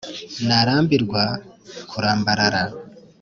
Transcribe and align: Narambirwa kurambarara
Narambirwa 0.47 1.23
kurambarara 1.91 2.61